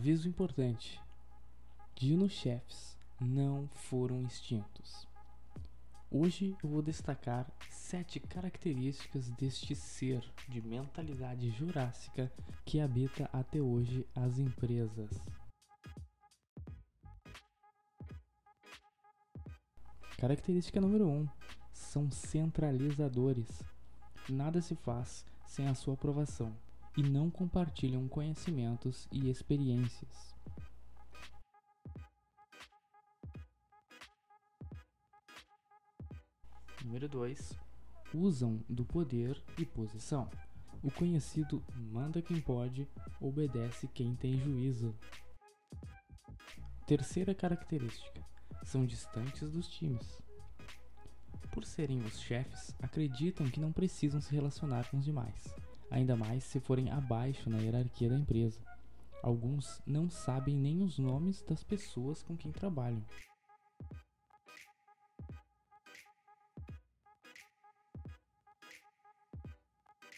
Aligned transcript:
Aviso 0.00 0.26
importante: 0.26 0.98
dino-chefes 1.94 2.96
não 3.20 3.68
foram 3.68 4.22
extintos. 4.22 5.06
Hoje 6.10 6.56
eu 6.64 6.70
vou 6.70 6.80
destacar 6.80 7.46
sete 7.68 8.18
características 8.18 9.28
deste 9.32 9.74
ser 9.74 10.24
de 10.48 10.62
mentalidade 10.62 11.50
jurássica 11.50 12.32
que 12.64 12.80
habita 12.80 13.28
até 13.30 13.60
hoje 13.60 14.08
as 14.16 14.38
empresas. 14.38 15.10
Característica 20.16 20.80
número 20.80 21.08
1: 21.08 21.10
um, 21.10 21.28
são 21.74 22.10
centralizadores. 22.10 23.62
Nada 24.30 24.62
se 24.62 24.74
faz 24.74 25.26
sem 25.46 25.68
a 25.68 25.74
sua 25.74 25.92
aprovação 25.92 26.56
e 26.96 27.02
não 27.02 27.30
compartilham 27.30 28.08
conhecimentos 28.08 29.08
e 29.12 29.30
experiências. 29.30 30.34
Número 36.84 37.08
2. 37.08 37.58
Usam 38.12 38.64
do 38.68 38.84
poder 38.84 39.40
e 39.56 39.64
posição. 39.64 40.28
O 40.82 40.90
conhecido 40.90 41.62
manda 41.76 42.20
quem 42.22 42.40
pode, 42.40 42.88
obedece 43.20 43.86
quem 43.88 44.16
tem 44.16 44.38
juízo. 44.38 44.96
Terceira 46.86 47.34
característica: 47.34 48.24
são 48.64 48.84
distantes 48.84 49.50
dos 49.50 49.68
times. 49.68 50.20
Por 51.52 51.64
serem 51.64 52.00
os 52.00 52.18
chefes, 52.20 52.74
acreditam 52.80 53.48
que 53.48 53.60
não 53.60 53.72
precisam 53.72 54.20
se 54.20 54.32
relacionar 54.34 54.90
com 54.90 54.98
os 54.98 55.04
demais, 55.04 55.54
ainda 55.90 56.16
mais 56.16 56.44
se 56.44 56.60
forem 56.60 56.90
abaixo 56.90 57.50
na 57.50 57.58
hierarquia 57.58 58.08
da 58.08 58.16
empresa. 58.16 58.60
Alguns 59.22 59.82
não 59.84 60.08
sabem 60.08 60.56
nem 60.56 60.82
os 60.82 60.98
nomes 60.98 61.42
das 61.42 61.62
pessoas 61.62 62.22
com 62.22 62.36
quem 62.36 62.52
trabalham. 62.52 63.04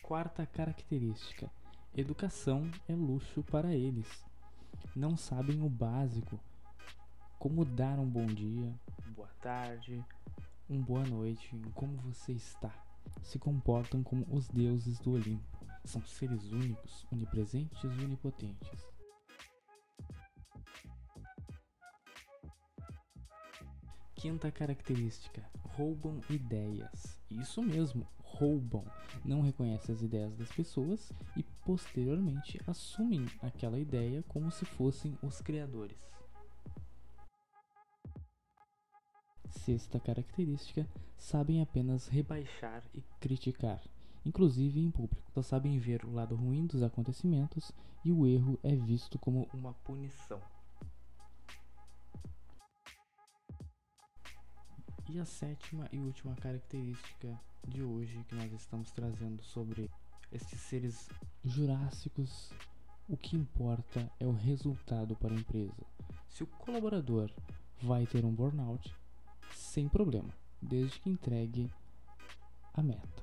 Quarta 0.02 0.46
característica: 0.46 1.50
educação 1.96 2.70
é 2.86 2.94
luxo 2.94 3.42
para 3.42 3.74
eles. 3.74 4.24
Não 4.94 5.16
sabem 5.16 5.62
o 5.62 5.70
básico, 5.70 6.38
como 7.38 7.64
dar 7.64 7.98
um 7.98 8.08
bom 8.08 8.26
dia, 8.26 8.78
boa 9.16 9.30
tarde, 9.40 10.04
um 10.68 10.80
boa 10.82 11.02
noite, 11.02 11.58
como 11.74 11.96
você 11.96 12.32
está. 12.32 12.72
Se 13.22 13.38
comportam 13.38 14.02
como 14.02 14.26
os 14.30 14.48
deuses 14.48 14.98
do 15.00 15.12
Olimpo. 15.12 15.61
São 15.84 16.04
seres 16.06 16.52
únicos, 16.52 17.06
onipresentes 17.12 17.82
e 17.82 17.86
onipotentes. 17.86 18.92
Quinta 24.14 24.52
característica: 24.52 25.44
roubam 25.76 26.20
ideias. 26.30 27.20
Isso 27.28 27.60
mesmo, 27.60 28.06
roubam. 28.18 28.84
Não 29.24 29.40
reconhecem 29.40 29.94
as 29.94 30.00
ideias 30.00 30.36
das 30.36 30.50
pessoas 30.52 31.12
e 31.36 31.42
posteriormente 31.64 32.60
assumem 32.66 33.26
aquela 33.42 33.78
ideia 33.78 34.22
como 34.28 34.50
se 34.52 34.64
fossem 34.64 35.18
os 35.22 35.40
criadores. 35.40 35.98
Sexta 39.50 39.98
característica: 39.98 40.88
sabem 41.18 41.60
apenas 41.60 42.06
rebaixar 42.06 42.82
e 42.94 43.02
criticar, 43.20 43.82
inclusive 44.24 44.80
em 44.80 44.90
público. 44.90 45.30
Só 45.32 45.42
sabem 45.42 45.78
ver 45.78 46.04
o 46.04 46.12
lado 46.12 46.34
ruim 46.34 46.66
dos 46.66 46.82
acontecimentos 46.82 47.72
e 48.04 48.12
o 48.12 48.26
erro 48.26 48.58
é 48.62 48.74
visto 48.74 49.18
como 49.18 49.48
uma 49.52 49.72
punição. 49.74 50.40
E 55.08 55.18
a 55.18 55.24
sétima 55.24 55.88
e 55.92 55.98
última 55.98 56.34
característica 56.36 57.38
de 57.68 57.82
hoje 57.82 58.24
que 58.24 58.34
nós 58.34 58.52
estamos 58.52 58.90
trazendo 58.92 59.42
sobre 59.42 59.90
esses 60.30 60.60
seres 60.60 61.08
jurássicos, 61.44 62.50
o 63.08 63.16
que 63.16 63.36
importa 63.36 64.10
é 64.18 64.26
o 64.26 64.32
resultado 64.32 65.14
para 65.16 65.34
a 65.34 65.38
empresa. 65.38 65.84
Se 66.28 66.42
o 66.42 66.46
colaborador 66.46 67.30
vai 67.82 68.06
ter 68.06 68.24
um 68.24 68.32
burnout, 68.32 68.94
sem 69.52 69.88
problema, 69.88 70.32
desde 70.60 70.98
que 71.00 71.10
entregue 71.10 71.70
a 72.72 72.82
meta. 72.82 73.21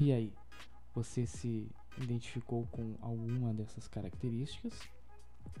E 0.00 0.12
aí, 0.12 0.32
você 0.94 1.26
se 1.26 1.70
identificou 1.98 2.66
com 2.68 2.96
alguma 3.00 3.52
dessas 3.52 3.86
características? 3.86 4.72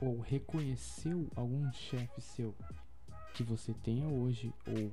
ou 0.00 0.20
reconheceu 0.20 1.28
algum 1.36 1.70
chefe 1.72 2.20
seu 2.20 2.54
que 3.34 3.42
você 3.42 3.72
tenha 3.74 4.06
hoje 4.08 4.52
ou 4.66 4.92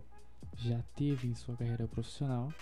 já 0.56 0.82
teve 0.96 1.28
em 1.28 1.36
sua 1.36 1.56
carreira 1.56 1.88
profissional, 1.88 2.54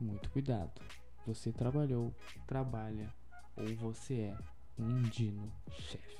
muito 0.00 0.30
cuidado. 0.30 0.80
Você 1.26 1.52
trabalhou, 1.52 2.14
trabalha 2.46 3.12
ou 3.56 3.74
você 3.76 4.14
é 4.14 4.38
um 4.78 5.02
dino 5.02 5.50
chefe. 5.70 6.17